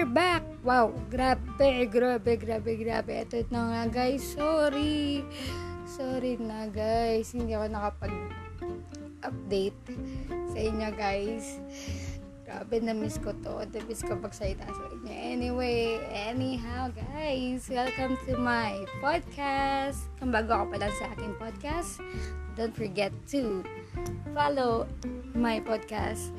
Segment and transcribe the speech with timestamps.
[0.00, 0.40] we're back!
[0.64, 3.20] Wow, grabe, grabe, grabe, grabe.
[3.20, 5.20] Ito na nga guys, sorry.
[5.84, 9.76] Sorry na guys, hindi ako nakapag-update
[10.56, 11.60] sa inyo guys.
[12.48, 13.60] Grabe, na-miss ko to.
[13.60, 15.12] Na-miss ko pagsalita sa inyo.
[15.12, 20.08] Anyway, anyhow guys, welcome to my podcast.
[20.16, 22.00] Kung bago ako pa lang sa aking podcast,
[22.56, 23.60] don't forget to
[24.32, 24.88] follow
[25.36, 26.32] my podcast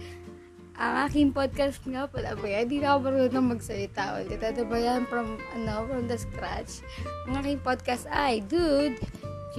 [0.79, 4.39] ang aking podcast nga pala ba hindi na ako marunong magsalita ulit.
[4.39, 6.85] Ito ba yan from, ano, from the scratch?
[7.27, 8.95] Ang aking podcast ay, dude,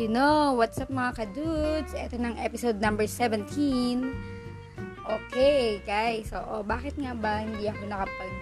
[0.01, 1.93] you know, what's up mga ka-dudes?
[1.93, 4.09] Ito ng episode number 17.
[5.03, 6.33] Okay, guys.
[6.33, 8.33] So, oh, bakit nga ba hindi ako nakapag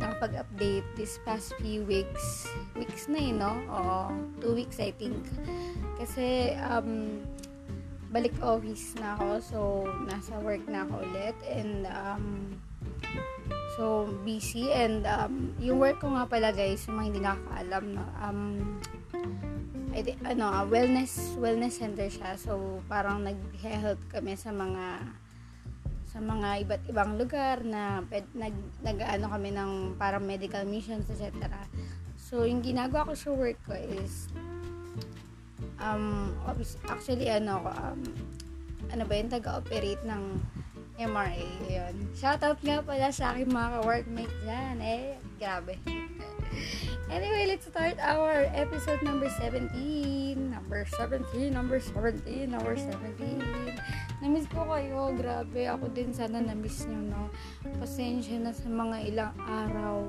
[0.00, 2.48] nakapag-update this past few weeks?
[2.72, 3.52] Weeks na eh, no?
[3.68, 3.98] Oo,
[4.40, 5.20] two weeks I think.
[6.00, 7.20] Kasi, um,
[8.10, 9.28] balik office na ako.
[9.40, 9.58] So,
[10.06, 11.36] nasa work na ako ulit.
[11.46, 12.26] And, um,
[13.78, 14.74] so, busy.
[14.74, 18.40] And, um, yung work ko nga pala, guys, yung mga hindi nakakaalam, no, um,
[19.90, 22.38] I, ano, uh, wellness, wellness center siya.
[22.38, 25.02] So, parang nag-help kami sa mga
[26.10, 28.02] sa mga iba't ibang lugar na
[28.34, 31.46] nag, nag ano kami ng parang medical missions, etc.
[32.18, 34.26] So, yung ginagawa ko sa work ko is
[35.80, 36.36] um,
[36.88, 38.00] actually, ano, um,
[38.92, 40.22] ano ba yung taga-operate ng
[41.00, 41.94] MRA, yun.
[42.12, 45.80] Shoutout nga pala sa aking mga workmate dyan, eh, grabe.
[47.14, 49.72] anyway, let's start our episode number 17.
[50.36, 54.20] Number 17, number 17, number 17.
[54.20, 55.64] Namiss ko kayo, grabe.
[55.72, 57.22] Ako din sana namiss nyo, no?
[57.80, 60.04] Pasensya na sa mga ilang araw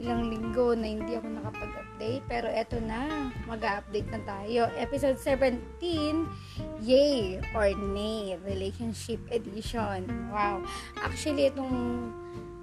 [0.00, 2.24] ilang linggo na hindi ako nakapag-update.
[2.24, 4.62] Pero eto na, mag-update na tayo.
[4.80, 10.08] Episode 17, Yay or Nay, Relationship Edition.
[10.32, 10.64] Wow.
[11.04, 12.08] Actually, itong,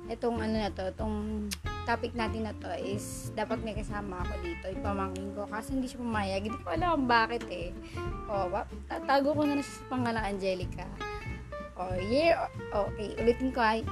[0.09, 1.47] itong ano na to, itong
[1.85, 5.45] topic natin na to is dapat may kasama ako dito, yung pamangkin ko.
[5.45, 6.41] Kasi hindi siya pumayag.
[6.49, 7.69] Hindi ko alam bakit eh.
[8.27, 10.89] O, oh, tatago ko na na sa pangalang Angelica.
[11.77, 12.49] O, oh, yay or,
[12.89, 13.85] okay, ulitin ko ay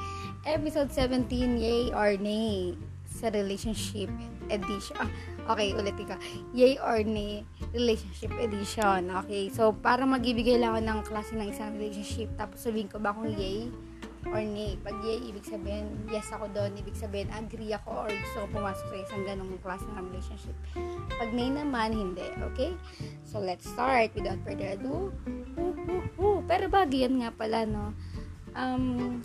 [0.50, 1.30] episode 17,
[1.62, 2.74] yay or nay
[3.16, 4.12] sa relationship
[4.52, 5.00] edition.
[5.00, 5.10] Ah,
[5.56, 6.20] okay, ulit ka.
[6.52, 9.08] Yay or nay relationship edition.
[9.24, 13.16] Okay, so para magbibigay lang ako ng klase ng isang relationship, tapos sabihin ko ba
[13.16, 13.72] kung yay
[14.30, 14.78] or nay.
[14.82, 16.74] Pag yay, ibig sabihin, yes ako doon.
[16.76, 20.56] Ibig sabihin, agree ako or gusto ko pumasok sa isang ganong klase ng relationship.
[21.16, 22.26] Pag nay naman, hindi.
[22.54, 22.74] Okay?
[23.22, 25.14] So, let's start without further ado.
[25.58, 26.40] Uh, uh, uh.
[26.50, 27.94] Pero bagay yan nga pala, no?
[28.58, 29.22] Um,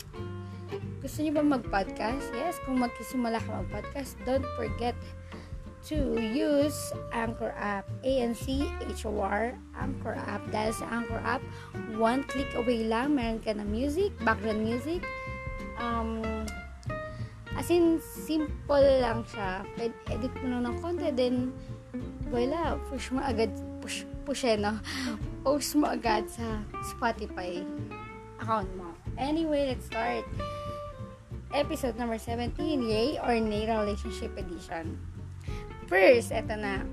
[1.01, 2.29] gusto niyo ba mag-podcast?
[2.37, 4.93] Yes, kung magkisimula ka mag-podcast, don't forget
[5.89, 6.77] to use
[7.09, 7.89] Anchor app.
[8.05, 10.45] A-N-C-H-O-R, Anchor app.
[10.53, 11.41] Dahil sa Anchor app,
[11.97, 15.01] one click away lang, meron ka na music, background music.
[15.81, 16.21] Um,
[17.57, 19.65] as in, simple lang siya.
[19.73, 21.49] Pwede edit mo lang ng konti, then,
[22.29, 23.49] wala, push mo agad,
[23.81, 24.77] push, push eh, no?
[25.41, 26.61] Post mo agad sa
[26.93, 27.65] Spotify
[28.37, 28.93] account mo.
[29.17, 30.25] Anyway, let's start
[31.53, 34.95] episode number 17, Yay or Nay Relationship Edition.
[35.91, 36.83] First, eto na.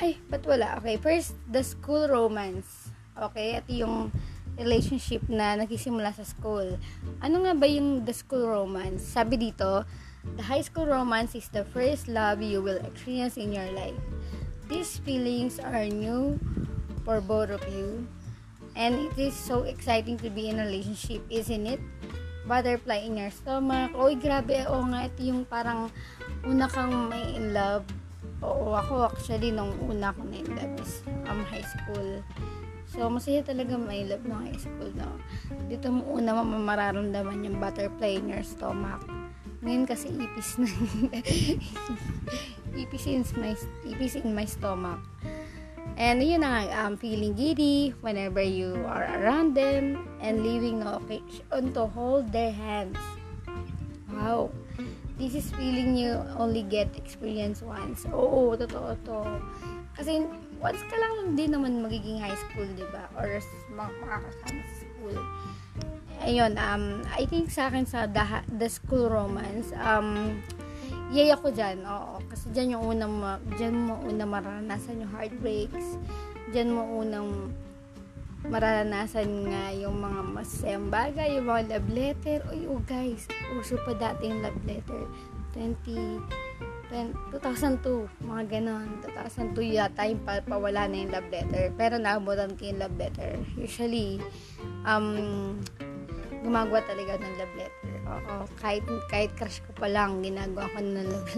[0.00, 0.80] Ay, ba't wala?
[0.80, 2.88] Okay, first, the school romance.
[3.12, 4.08] Okay, ito yung
[4.56, 6.80] relationship na nagsisimula sa school.
[7.20, 9.04] Ano nga ba yung the school romance?
[9.04, 9.84] Sabi dito,
[10.38, 13.98] the high school romance is the first love you will experience in your life.
[14.72, 16.40] These feelings are new
[17.04, 18.08] for both of you.
[18.78, 21.82] And it is so exciting to be in a relationship, isn't it?
[22.48, 23.92] Butterfly in your stomach.
[23.92, 24.64] Oy, grabe.
[24.72, 25.92] Oo nga, ito yung parang
[26.48, 27.84] una kang may in love.
[28.40, 32.24] Oo, ako actually, nung una ko na in love is um, high school.
[32.88, 35.20] So, masaya talaga may love ng high school, no?
[35.68, 39.04] Dito mo una mo mararamdaman yung butterfly in your stomach.
[39.60, 40.70] Ngayon kasi ipis na.
[42.80, 43.52] ipis in my,
[43.84, 45.04] ipis in my stomach.
[45.98, 51.02] And yun na nga, um, feeling giddy whenever you are around them and leaving no
[51.02, 53.02] occasion to hold their hands.
[54.14, 54.54] Wow.
[55.18, 58.06] This is feeling you only get experience once.
[58.14, 59.42] Oo, totoo to.
[59.98, 60.22] Kasi
[60.62, 63.10] once ka lang din naman magiging high school, di ba?
[63.18, 63.42] Or
[63.74, 65.18] makakasama sa school.
[66.22, 68.22] Ayun, um, I think sa akin sa the,
[68.54, 70.38] the school romance, um,
[71.08, 72.20] yay ako dyan, oo.
[72.28, 75.96] Kasi dyan yung unang, ma- dyan mo unang maranasan yung heartbreaks.
[76.52, 77.52] Dyan mo unang
[78.46, 82.38] mararanasan nga yung mga masayang bagay, yung mga love letter.
[82.54, 83.26] Uy, oh guys,
[83.58, 85.02] uso pa dati yung love letter.
[85.56, 86.22] 20,
[86.88, 88.86] 20 2002, mga ganon.
[89.04, 91.74] 2002 yata yung pa, pawala na yung love letter.
[91.74, 93.36] Pero naabutan ko yung love letter.
[93.58, 94.22] Usually,
[94.86, 95.58] um,
[96.40, 97.97] gumagawa talaga ng love letter.
[98.08, 101.32] Oo, kahit, kahit crush ko pa lang, ginagawa ko na love.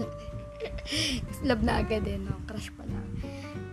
[1.47, 2.31] love na agad eh, no?
[2.47, 3.07] Crush pa lang.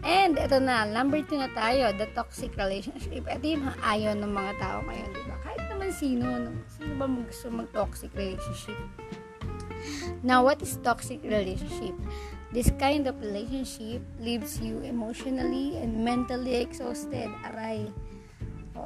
[0.03, 3.27] And, ito na, number two na tayo, the toxic relationship.
[3.27, 5.37] Ito yung ayaw ng mga tao ngayon, di ba?
[5.43, 6.51] Kahit naman sino, no?
[6.71, 8.79] sino ba gusto mag-toxic relationship?
[10.23, 11.95] Now, what is toxic relationship?
[12.51, 17.29] This kind of relationship leaves you emotionally and mentally exhausted.
[17.53, 17.93] Aray.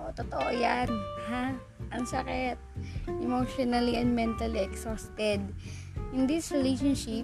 [0.03, 0.91] Oo, totoo yan.
[1.31, 1.55] Ha?
[1.95, 2.59] Ang sakit.
[3.23, 5.39] Emotionally and mentally exhausted.
[6.11, 7.23] In this relationship,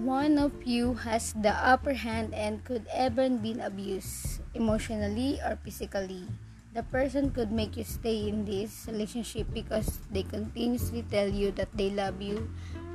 [0.00, 6.24] one of you has the upper hand and could even be abused emotionally or physically.
[6.72, 11.70] The person could make you stay in this relationship because they continuously tell you that
[11.76, 12.48] they love you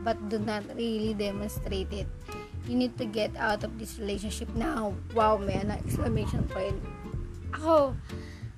[0.04, 2.08] but do not really demonstrate it.
[2.68, 4.94] You need to get out of this relationship now.
[5.16, 6.76] Wow, may ano, exclamation point.
[7.56, 7.98] Ako,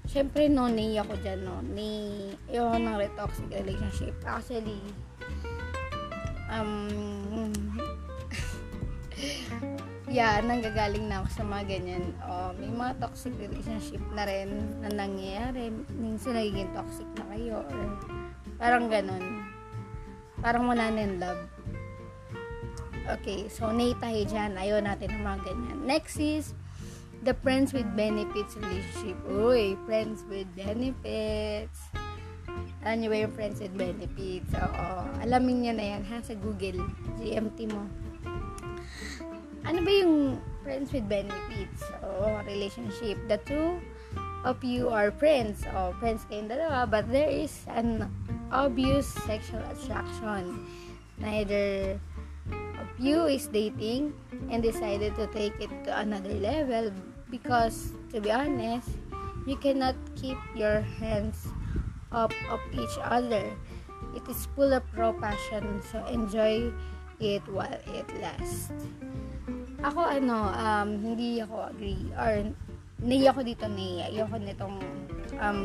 [0.08, 1.64] syempre no, ni ako dyan, no.
[1.64, 4.16] Ni, yung ng toxic relationship.
[4.28, 4.82] Actually,
[6.52, 7.52] um,
[10.12, 12.06] yeah, nanggagaling na ako sa mga ganyan.
[12.26, 14.52] O, may mga toxic relationship na rin
[14.84, 15.72] na nangyayari.
[15.96, 17.80] Minsan nagiging toxic na kayo or
[18.62, 19.52] parang ganun
[20.42, 21.44] parang wala na love.
[23.22, 24.58] Okay, so nay tayo dyan.
[24.58, 25.80] Ayaw natin ng mga ganyan.
[25.86, 26.58] Next is,
[27.22, 29.18] the friends with benefits relationship.
[29.30, 31.80] Uy, friends with benefits.
[32.82, 34.50] Niyo ba yung friends with benefits?
[34.58, 34.88] Oo.
[35.22, 36.82] Alamin niyo na yan ha sa Google.
[37.22, 37.86] GMT mo.
[39.62, 41.86] Ano ba yung friends with benefits?
[42.02, 43.22] Oo, relationship.
[43.30, 43.78] The two
[44.42, 45.62] of you are friends.
[45.78, 46.90] O, friends kayong dalawa.
[46.90, 48.10] But there is an
[48.50, 50.66] obvious sexual attraction.
[51.22, 52.02] Neither
[52.82, 54.18] of you is dating
[54.50, 56.90] and decided to take it to another level
[57.32, 58.92] because, to be honest,
[59.48, 61.48] you cannot keep your hands
[62.12, 63.48] off of each other.
[64.14, 66.70] It is full of raw passion, so enjoy
[67.24, 68.76] it while it lasts.
[69.82, 72.46] Ako ano, um, hindi ako agree or
[73.02, 74.14] naiya ko dito naiya.
[74.14, 74.78] Ayoko nitong
[75.42, 75.60] um,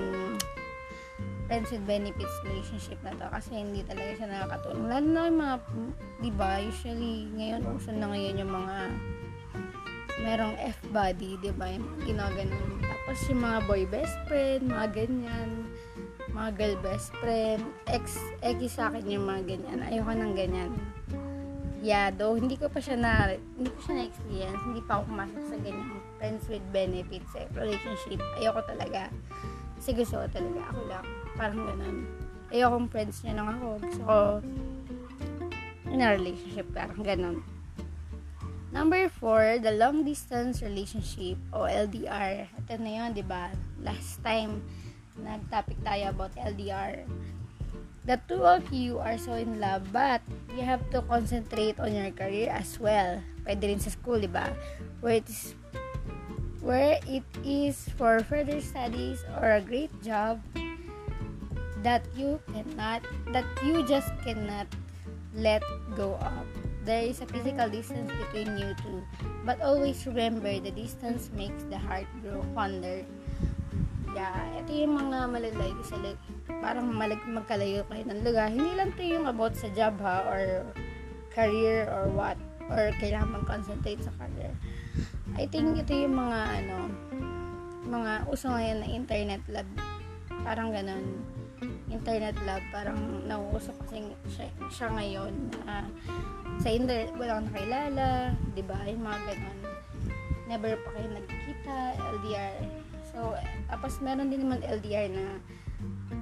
[1.46, 4.86] friends with benefits relationship na to kasi hindi talaga siya nakakatulong.
[4.88, 5.56] Lalo na yung mga,
[6.22, 6.30] di
[6.70, 8.76] usually, ngayon, uso na ngayon yung mga
[10.26, 12.82] merong F-body, di ba, yung ginaganon.
[12.82, 15.70] Tapos yung mga boy best friend, mga ganyan,
[16.34, 19.86] mga girl best friend, ex, ex sa akin yung mga ganyan.
[19.86, 20.74] Ayoko ng ganyan.
[21.78, 25.42] Yeah, though, hindi ko pa siya na, hindi ko siya na-experience, hindi pa ako pumasok
[25.46, 28.20] sa ganyan friends with benefits eh, relationship.
[28.40, 29.12] Ayoko talaga.
[29.76, 31.06] Kasi gusto ko talaga ako lang.
[31.36, 31.96] Parang ganun.
[32.48, 33.66] Ayokong friends niya lang ako.
[33.84, 34.18] Gusto ko
[35.92, 36.66] in a relationship.
[36.72, 37.38] Parang ganun.
[38.76, 42.44] Number four, the long distance relationship o LDR.
[42.44, 43.48] Ito na yun, di ba?
[43.80, 44.60] Last time,
[45.16, 47.08] nag-topic tayo about LDR.
[48.04, 50.20] The two of you are so in love, but
[50.52, 53.24] you have to concentrate on your career as well.
[53.48, 54.52] Pwede rin sa school, di ba?
[55.00, 55.56] Where it is
[56.60, 60.44] where it is for further studies or a great job
[61.80, 63.00] that you cannot
[63.32, 64.68] that you just cannot
[65.32, 65.64] let
[65.96, 69.02] go of there is a physical distance between you two
[69.42, 73.02] but always remember the distance makes the heart grow fonder
[74.14, 75.98] yeah ito yung mga malalayo sa
[76.62, 80.64] parang malag magkalayo kayo ng lugar hindi lang to yung about sa job ha or
[81.34, 82.38] career or what
[82.70, 84.54] or kailangan mag-concentrate sa career
[85.36, 86.76] I think ito yung mga ano,
[87.84, 89.68] mga uso ngayon na internet lab.
[90.46, 91.04] Parang ganun.
[91.86, 92.98] Internet lab, parang
[93.30, 95.32] nauuso kasi siya, siya ngayon.
[95.64, 95.86] Uh,
[96.58, 98.08] sa internet, wala kang nakilala,
[98.56, 98.78] di ba?
[98.90, 99.58] Yung mga ganun.
[100.46, 101.76] Never pa kayo nagkikita,
[102.18, 102.58] LDR.
[103.14, 103.38] So,
[103.70, 105.38] tapos meron din naman LDR na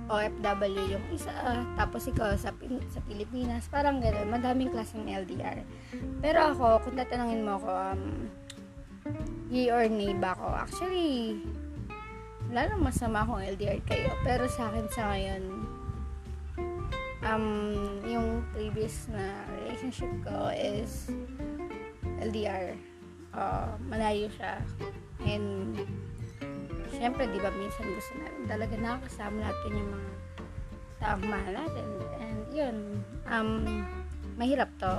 [0.05, 1.33] OFW yung isa,
[1.81, 2.53] tapos ikaw sa,
[2.93, 5.65] sa Pilipinas, parang gano'n, madaming klaseng LDR.
[6.21, 8.03] Pero ako, kung tatanungin mo ako, um,
[9.49, 10.47] yay or nay ba ako?
[10.53, 11.41] Actually,
[12.55, 14.15] wala nang masama akong LDR kayo.
[14.23, 15.43] Pero sa akin sa ngayon,
[17.27, 17.47] um,
[18.07, 21.11] yung previous na relationship ko is
[22.23, 22.79] LDR.
[23.35, 24.63] Uh, malayo siya.
[25.27, 25.75] And,
[26.95, 30.11] syempre, di ba, minsan gusto natin talaga nakakasama natin yung mga
[31.03, 31.89] taong mahal natin.
[32.23, 32.77] And, yun,
[33.35, 33.51] um,
[34.39, 34.95] mahirap to.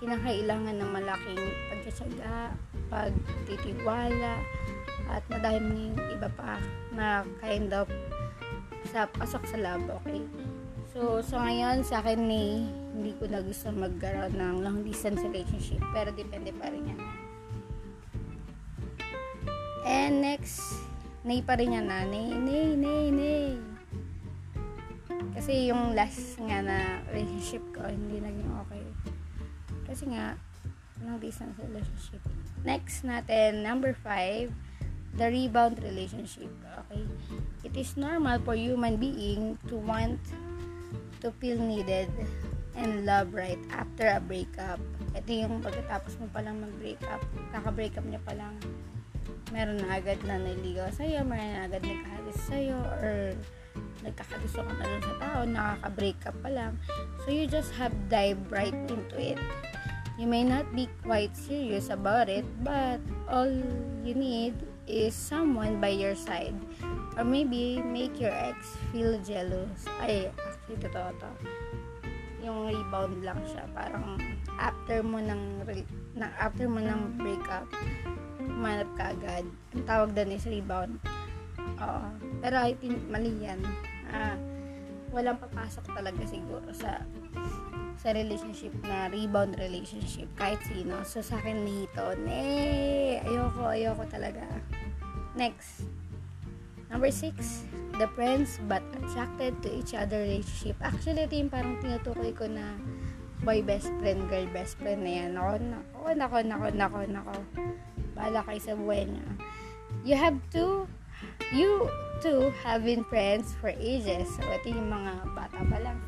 [0.00, 2.56] Kinakailangan ng malaking pagkatsaga,
[2.88, 4.40] pagtitiwala
[5.10, 6.58] at madami iba pa
[6.94, 7.86] na kind of
[8.90, 10.22] sa pasok sa lab, okay?
[10.96, 12.64] So, so ngayon sa akin ni
[12.96, 17.00] hindi ko na gusto magkaroon ng long distance relationship pero depende pa rin yan.
[19.86, 20.82] And next,
[21.22, 23.46] nay pa rin yan na, nay, nay, nay, nay.
[25.36, 28.82] Kasi yung last nga na relationship ko, hindi naging okay.
[29.86, 30.34] Kasi nga,
[31.04, 32.18] long distance relationship.
[32.64, 34.50] Next natin, number five,
[35.16, 36.52] the rebound relationship.
[36.86, 37.04] Okay?
[37.64, 40.20] It is normal for human being to want
[41.20, 42.12] to feel needed
[42.76, 44.78] and love right after a breakup.
[45.16, 48.56] Ito yung pagkatapos mo palang mag-break up, kaka-break up niya palang
[49.54, 53.32] meron na agad na naligaw sa'yo, meron na agad nagkahagis sa'yo, or
[54.02, 56.72] nagkakagusto ka na dun sa tao, nakaka-break up pa lang.
[57.24, 59.40] So, you just have dive right into it.
[60.16, 63.48] You may not be quite serious about it, but all
[64.02, 64.56] you need
[64.86, 66.54] is someone by your side.
[67.18, 69.86] Or maybe make your ex feel jealous.
[70.00, 71.30] Ay, actually, totoo to.
[72.42, 73.66] Yung rebound lang siya.
[73.74, 74.18] Parang
[74.56, 75.66] after mo ng,
[76.14, 77.66] na, after mo ng breakup,
[78.38, 79.44] humanap ka agad.
[79.74, 80.96] Ang tawag doon is rebound.
[81.82, 82.08] Oo.
[82.40, 83.60] Pero I think mali yan.
[84.12, 84.38] Ah,
[85.10, 87.02] walang papasok talaga siguro sa
[87.96, 91.00] sa relationship na rebound relationship kahit sino.
[91.02, 94.44] So sa akin nito, ne, ayoko, ayoko talaga.
[95.36, 95.84] Next.
[96.86, 97.66] Number six,
[97.98, 100.78] the friends but attracted to each other relationship.
[100.78, 102.78] Actually, ito yung parang tinutukoy ko na
[103.42, 105.34] boy best friend, girl best friend na yan.
[105.34, 105.58] Nako,
[106.14, 107.36] nako, nako, nako, nako, nako.
[108.14, 109.26] Bahala kayo sa buhay niya.
[110.06, 110.86] You have to,
[111.50, 111.90] you
[112.22, 114.30] two have been friends for ages.
[114.38, 115.98] So, ito yung mga bata pa lang.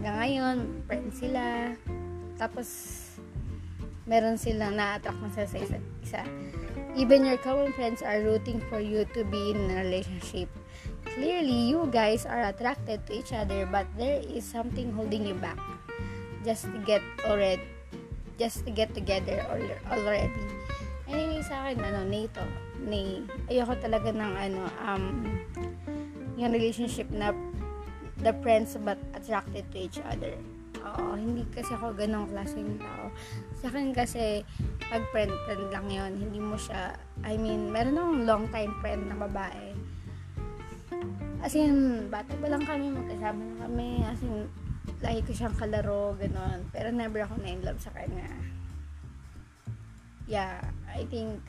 [0.00, 0.56] Hanggang ngayon,
[0.88, 1.76] friends sila.
[2.40, 2.68] Tapos,
[4.08, 6.24] meron silang na-attract na sa isa't isa.
[6.96, 10.48] Even your common friends are rooting for you to be in a relationship.
[11.04, 15.60] Clearly, you guys are attracted to each other, but there is something holding you back.
[16.48, 17.60] Just to get already,
[18.40, 19.44] just to get together
[19.84, 20.32] already.
[21.12, 22.40] Anyway, sa akin, ano, NATO,
[22.80, 25.28] ni, ayoko talaga ng, ano, um,
[26.40, 27.36] yung relationship na
[28.20, 30.36] the friends but attracted to each other.
[30.80, 33.12] Oo, hindi kasi ako ganong klaseng tao.
[33.60, 34.40] Sa akin kasi,
[34.88, 39.04] pag friend, friend lang yon Hindi mo siya, I mean, meron akong long time friend
[39.12, 39.76] na babae.
[41.40, 43.88] As in, bata pa lang kami, magkasama na kami.
[44.08, 44.48] As in,
[45.04, 46.64] lagi ko siyang kalaro, ganon.
[46.72, 48.28] Pero never ako na in love sa kanya.
[50.24, 51.44] Yeah, I think,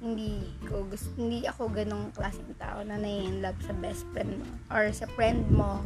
[0.00, 4.52] hindi ko gusto, hindi ako ganong klaseng tao na na-in love sa best friend mo
[4.72, 5.84] or sa friend mo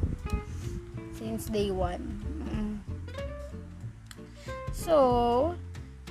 [1.19, 2.25] since day one.
[4.75, 5.57] So,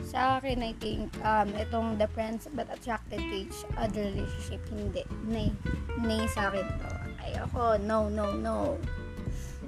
[0.10, 5.06] sa akin, I think, um, itong the friends but attracted to each other relationship, hindi.
[5.30, 5.54] Nay.
[6.02, 6.90] Nay sa akin to.
[7.22, 7.78] Ayoko.
[7.86, 8.82] No, no, no.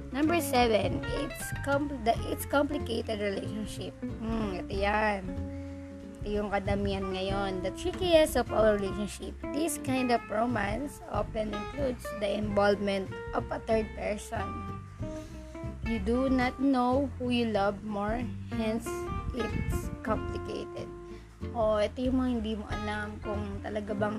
[0.10, 3.94] Number seven, it's, compl- the, it's complicated relationship.
[4.02, 5.22] Hmm, ito yan.
[6.26, 7.62] Yung kadamihan ngayon.
[7.62, 9.38] The trickiest of all relationship.
[9.54, 14.76] This kind of romance often includes the involvement of a third person
[15.86, 18.18] You do not know who you love more,
[18.58, 18.90] hence
[19.38, 20.90] it's complicated.
[21.54, 24.18] O, ito yung mga hindi mo alam kung talaga bang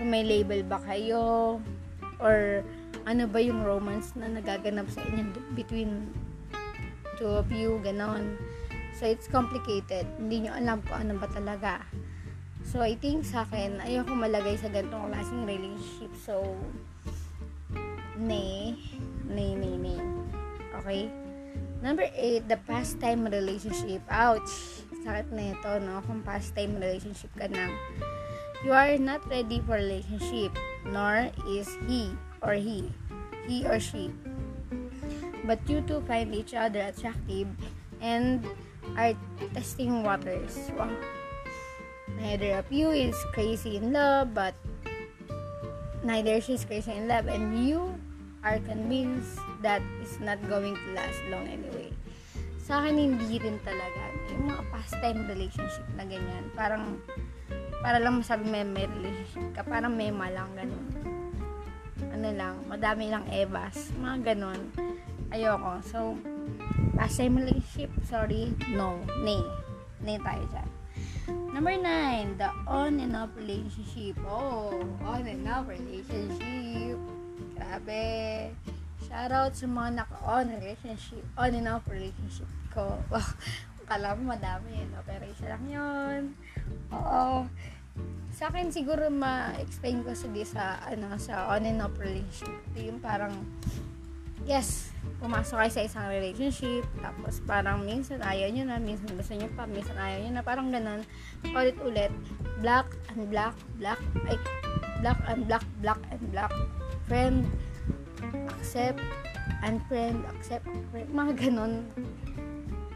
[0.00, 1.60] kung may label ba kayo
[2.16, 2.64] or
[3.04, 6.08] ano ba yung romance na nagaganap sa inyo between
[7.20, 8.40] two of you, ganon.
[9.02, 10.06] So, it's complicated.
[10.14, 11.82] Hindi nyo alam kung ano ba talaga.
[12.62, 16.14] So, I think sa akin, ayoko malagay sa ganitong klaseng relationship.
[16.22, 16.54] So,
[18.14, 18.78] nay,
[19.26, 19.98] nay, nay, nay.
[20.78, 21.10] Okay?
[21.82, 24.06] Number 8, the pastime relationship.
[24.06, 24.86] Ouch!
[25.02, 25.98] Sakit na ito, no?
[26.06, 27.74] Kung pastime relationship ka na.
[28.62, 30.54] You are not ready for relationship,
[30.86, 32.86] nor is he or he.
[33.50, 34.14] He or she.
[35.42, 37.50] But you two find each other attractive
[37.98, 38.46] and
[38.96, 39.14] are
[39.54, 40.70] testing waters.
[40.76, 40.90] Wow.
[42.20, 44.54] Neither of you is crazy in love, but
[46.04, 47.94] neither she's crazy in love, and you
[48.42, 51.90] are convinced that is not going to last long anyway.
[52.62, 54.02] Sa akin, hindi rin talaga.
[54.34, 56.98] Yung mga pastime relationship na ganyan, parang,
[57.82, 60.86] para lang masabi may, may relationship ka, parang may malang ganun.
[62.12, 64.60] Ano lang, madami lang evas, mga ganun.
[65.34, 65.82] Ayoko.
[65.82, 66.14] So,
[67.10, 69.42] relationship, sorry, no, nay.
[70.02, 70.68] Nay tayo dyan.
[71.52, 74.18] Number nine, the on and off relationship.
[74.26, 76.98] Oh, on and off relationship.
[77.54, 78.50] Grabe.
[79.06, 82.98] Shoutout sa mga naka-on relationship, on and off relationship ko.
[83.12, 83.26] Wow.
[83.82, 84.88] Kala mo madami yun.
[85.28, 86.22] Isa lang yun.
[86.94, 87.44] Oo.
[88.32, 92.62] Sa akin siguro ma-explain ko sa sa ano sa on and off relationship.
[92.78, 93.34] Yung parang
[94.44, 94.90] yes,
[95.22, 99.66] pumasok kayo sa isang relationship, tapos parang minsan ayaw nyo na, minsan gusto nyo pa,
[99.70, 101.02] minsan ayaw nyo na, parang ganun,
[101.46, 102.10] ulit-ulit,
[102.58, 104.38] black and black, black, ay,
[105.02, 106.52] black and black, black and black,
[107.06, 107.46] friend,
[108.58, 108.98] accept,
[109.62, 111.72] unfriend, accept, unfriend, mga ganun.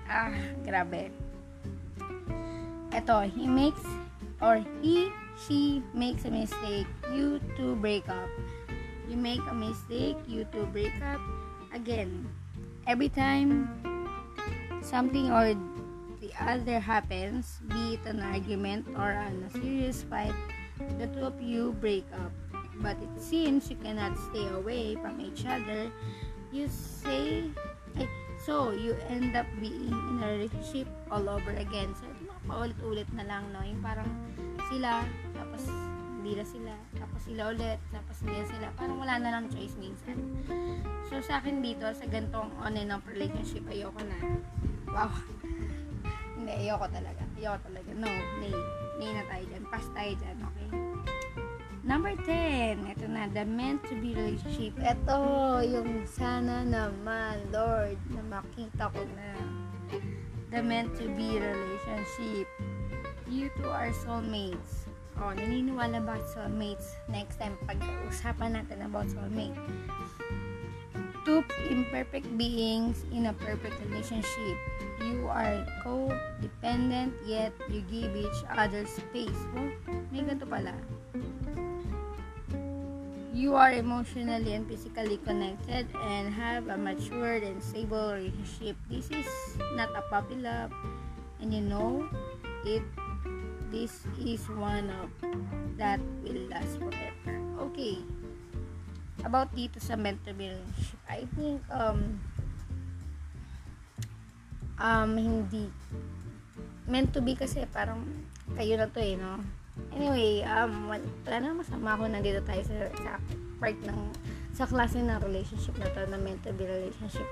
[0.07, 1.11] Ah, grabe.
[2.95, 3.83] Ito, he makes,
[4.39, 5.11] or he,
[5.47, 8.31] she makes a mistake, you two break up.
[9.07, 11.23] You make a mistake, you two break up.
[11.73, 12.27] Again,
[12.87, 13.71] every time
[14.83, 15.55] something or
[16.21, 20.35] the other happens, be it an argument or a serious fight,
[20.99, 22.33] the two of you break up.
[22.83, 25.89] But it seems you cannot stay away from each other.
[26.53, 27.49] You say,
[28.45, 31.95] so you end up being in a relationship all over again.
[31.97, 32.07] So,
[32.47, 33.65] paulit-ulit na lang, no?
[33.65, 34.07] Yung parang
[34.69, 35.03] sila,
[35.35, 35.67] tapos
[36.35, 38.67] na sila, tapos sila ulit, tapos na sila.
[38.75, 40.19] Parang wala na lang choice minsan.
[41.07, 44.19] So, sa akin dito, sa gantong on and off relationship, ayoko na.
[44.91, 45.13] Wow.
[46.41, 47.23] Hindi, ayoko talaga.
[47.39, 47.91] Ayoko talaga.
[47.95, 48.11] No,
[48.43, 48.55] nay.
[48.99, 49.65] Nay na tayo dyan.
[49.71, 50.69] Pass tayo dyan, okay?
[51.87, 52.91] Number 10.
[52.97, 54.75] Ito na, the meant to be relationship.
[54.83, 55.19] Ito,
[55.63, 59.31] yung sana naman, Lord, na makita ko na.
[60.51, 62.51] The meant to be relationship.
[63.31, 64.86] You two are soulmates.
[65.17, 66.93] Oh, naniniwala ba soulmates?
[67.09, 69.57] Next time, pag-usapan natin about soulmate.
[71.25, 71.41] Two
[71.73, 74.57] imperfect beings in a perfect relationship.
[75.01, 79.41] You are co-dependent yet you give each other space.
[79.57, 79.73] Oh,
[80.13, 80.77] may ganito pala.
[83.37, 88.77] You are emotionally and physically connected and have a matured and stable relationship.
[88.89, 89.29] This is
[89.77, 90.73] not a puppy love,
[91.41, 92.05] and you know
[92.69, 92.85] it.
[93.71, 95.11] This is one of
[95.77, 97.35] that will last forever.
[97.71, 97.99] Okay.
[99.27, 102.23] About dito sa mental relationship, I think um
[104.79, 105.73] um hindi
[106.87, 108.07] meant to be kasi parang
[108.55, 109.43] kayo na to eh, no?
[109.93, 113.13] Anyway, um, wala na masama ako nandito tayo sa, sa
[113.61, 114.01] part ng
[114.57, 117.29] sa klase ng relationship na to na meant to be relationship.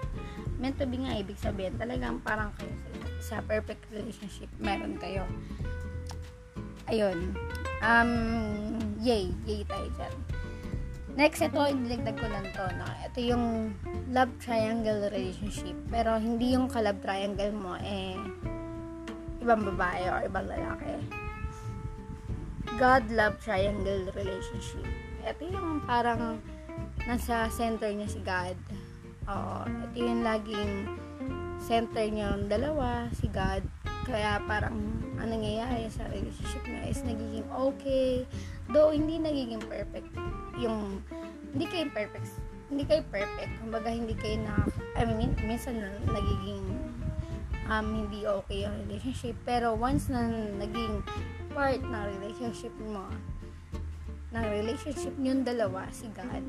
[0.61, 2.91] Meant to be nga ibig sabihin talagang parang kayo sa,
[3.23, 5.25] sa perfect relationship meron kayo.
[6.89, 7.33] Ayun.
[7.85, 8.13] Um,
[9.01, 9.33] yay.
[9.49, 10.15] Yay tayo dyan.
[11.15, 12.67] Next, ito, idilagdag ko lang to.
[12.75, 12.87] No?
[13.07, 13.71] Ito yung
[14.11, 15.79] love triangle relationship.
[15.87, 18.19] Pero hindi yung ka-love triangle mo, eh,
[19.39, 20.99] ibang babae or ibang lalaki.
[22.81, 24.83] God-love triangle relationship.
[25.23, 26.43] Ito yung parang
[27.07, 28.59] nasa center niya si God.
[29.31, 29.69] Oo.
[29.69, 30.73] Ito yung laging
[31.63, 33.63] center niya yung dalawa, si God.
[34.09, 38.29] Kaya parang ang nangyayari sa relationship niya is nagiging okay.
[38.69, 40.13] Though hindi nagiging perfect.
[40.61, 41.01] Yung
[41.57, 42.29] hindi kayo perfect.
[42.69, 43.53] Hindi kayo perfect.
[43.65, 44.69] Kumbaga hindi kayo na
[45.01, 46.65] I mean, minsan nagiging
[47.73, 49.33] um, hindi okay yung relationship.
[49.49, 50.29] Pero once na
[50.61, 51.01] naging
[51.57, 53.09] part ng relationship mo,
[54.37, 56.45] ng relationship yung dalawa, si God,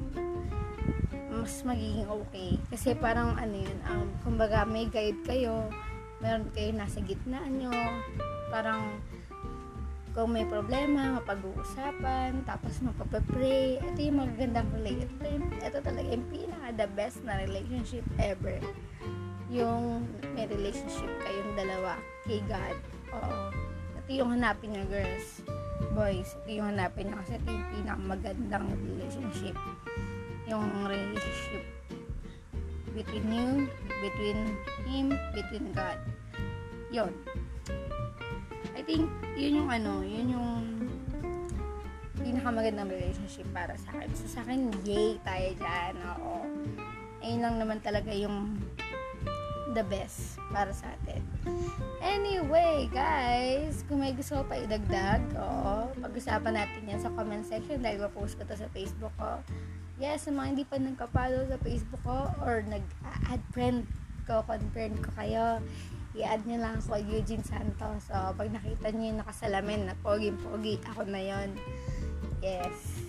[1.31, 2.59] mas magiging okay.
[2.67, 5.71] Kasi parang ano yun, um, kumbaga may guide kayo,
[6.19, 7.71] meron kayo nasa gitna nyo,
[8.49, 9.01] parang
[10.15, 16.87] kung may problema, mapag-uusapan, tapos mapapapray, ito yung magagandang yung, ito talaga yung pinaka the
[16.95, 18.63] best na relationship ever.
[19.51, 22.77] Yung may relationship kayong dalawa kay God.
[23.11, 23.51] Oo.
[23.99, 25.43] Ito yung hanapin niya, girls.
[25.91, 29.55] Boys, ito yung hanapin niya kasi ito yung pinakamagandang relationship.
[30.47, 31.63] Yung relationship
[32.95, 33.67] between you,
[33.99, 34.39] between
[34.87, 35.99] Him, between God.
[36.87, 37.11] Yun.
[38.85, 40.49] Think, yun yung ano, yun yung
[42.21, 44.09] pinakamagandang relationship para sa akin.
[44.13, 45.93] So, sa akin, yay tayo dyan.
[46.15, 46.45] Oo.
[47.25, 48.61] Ayun lang naman talaga yung
[49.75, 51.19] the best para sa atin.
[51.99, 57.99] Anyway, guys, kung may gusto pa idagdag, oo, pag-usapan natin yan sa comment section dahil
[58.05, 59.43] ma-post ko to sa Facebook ko.
[59.99, 63.83] Yes, sa mga hindi pa nagka-follow sa Facebook ko or nag-add friend
[64.23, 65.59] ko, confirm ko kayo,
[66.15, 68.07] i-add nyo lang ako Eugene Santos.
[68.07, 71.49] So, pag nakita nyo yung nakasalamin na pogi-pogi, ako na yon
[72.39, 73.03] Yes.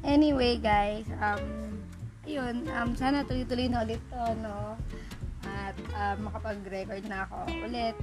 [0.00, 1.76] Anyway, guys, um,
[2.24, 4.80] ayun, um, sana tuloy-tuloy na ulit to, no?
[5.44, 7.36] At uh, makapag-record na ako
[7.68, 7.96] ulit.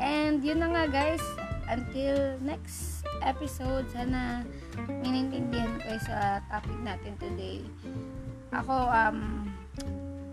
[0.00, 1.24] And yun na nga guys,
[1.68, 4.44] until next episode, sana
[5.04, 7.60] minintindihan ko sa topic natin today.
[8.52, 9.48] Ako, um,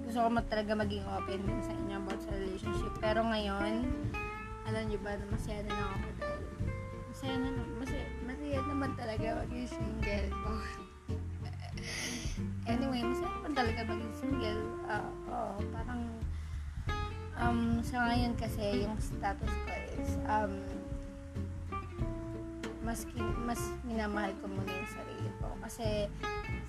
[0.03, 2.93] gusto ko talaga maging open sa inyo about sa relationship.
[2.97, 3.85] Pero ngayon,
[4.65, 6.41] alam niyo ba masaya na ako dahil
[7.13, 10.51] masaya na masaya, masaya naman talaga maging single ko.
[12.73, 14.61] anyway, masaya naman talaga maging single.
[14.89, 16.01] Uh, oh, parang
[17.37, 20.53] um, sa ngayon kasi yung status ko is um,
[22.81, 23.05] mas,
[23.45, 25.53] mas minamahal ko muna yung sarili ko.
[25.61, 26.09] Kasi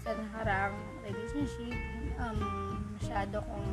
[0.05, 1.73] sa nakarang relationship,
[2.21, 2.37] um,
[3.01, 3.69] masyado kong,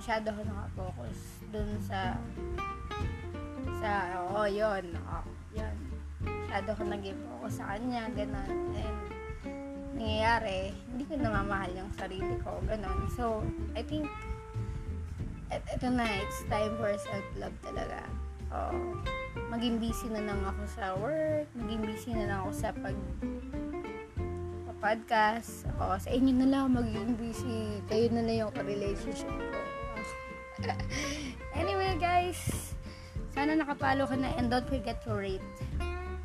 [0.00, 2.16] masyado ko nakafocus dun sa,
[3.84, 3.92] sa,
[4.24, 5.76] oo, oh, yun, oh, yun.
[6.24, 8.72] Masyado ko naging focus sa kanya, ganun.
[8.80, 9.00] And,
[9.92, 13.12] nangyayari, hindi ko namamahal yung sarili ko, ganun.
[13.12, 13.44] So,
[13.76, 14.08] I think,
[15.52, 18.00] et eto na, it's time for self-love talaga.
[18.56, 18.96] Oo.
[19.52, 22.96] Maging busy na lang ako sa work, maging busy na lang ako sa pag
[24.80, 25.68] podcast.
[25.76, 27.84] Ako, sa inyo na lang magiging busy.
[27.84, 29.49] Kayo na lang yung relationship
[31.60, 32.72] anyway, guys,
[33.32, 35.44] sana nakapalo ka na and don't forget to rate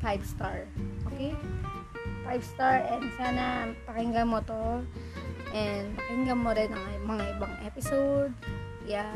[0.02, 0.66] 5 star.
[1.08, 1.32] Okay?
[2.26, 4.82] 5 star and sana pakinggan mo to
[5.54, 8.34] and pakinggan mo rin ang mga ibang episode.
[8.84, 9.14] Yeah.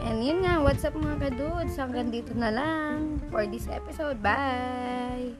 [0.00, 1.74] And yun nga, what's up mga kadudes?
[1.76, 4.20] Hanggang dito na lang for this episode.
[4.22, 5.34] Bye!